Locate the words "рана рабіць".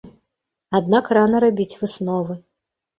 1.19-1.71